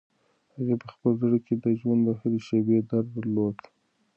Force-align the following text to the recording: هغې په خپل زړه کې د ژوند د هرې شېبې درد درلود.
هغې 0.55 0.75
په 0.81 0.87
خپل 0.93 1.11
زړه 1.21 1.37
کې 1.45 1.53
د 1.63 1.65
ژوند 1.79 2.01
د 2.05 2.09
هرې 2.19 2.39
شېبې 2.47 2.77
درد 2.89 3.07
درلود. 3.15 3.57